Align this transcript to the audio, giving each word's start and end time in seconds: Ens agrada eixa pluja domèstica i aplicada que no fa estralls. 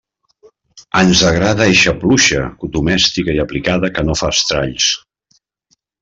Ens 1.01 1.19
agrada 1.31 1.65
eixa 1.73 1.93
pluja 2.05 2.41
domèstica 2.79 3.35
i 3.39 3.41
aplicada 3.43 3.91
que 3.99 4.05
no 4.07 4.15
fa 4.23 4.31
estralls. 4.37 4.89